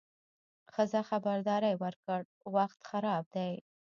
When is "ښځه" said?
0.73-1.01